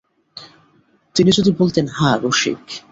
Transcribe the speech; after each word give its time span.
তিনি 1.15 1.31
যদি 1.31 1.51
বলতেন, 1.51 1.85
হাঁ– 1.87 2.19
রসিক। 2.21 2.61